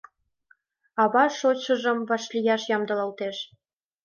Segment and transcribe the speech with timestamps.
[1.03, 3.35] Ава шочшыжым вашлияш ямдылалтеш.